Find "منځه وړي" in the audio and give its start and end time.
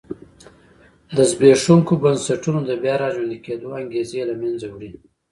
4.41-4.91